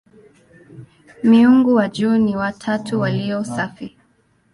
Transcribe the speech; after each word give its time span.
Miungu 1.23 1.75
wa 1.75 1.87
juu 1.89 2.17
ni 2.17 2.35
"watatu 2.35 2.99
walio 2.99 3.43
safi". 3.43 3.97